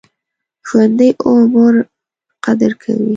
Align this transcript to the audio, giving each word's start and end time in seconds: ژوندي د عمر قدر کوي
ژوندي 0.67 1.09
د 1.19 1.21
عمر 1.31 1.73
قدر 2.43 2.71
کوي 2.81 3.09